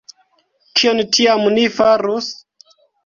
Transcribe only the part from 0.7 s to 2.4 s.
Kion tiam ni farus?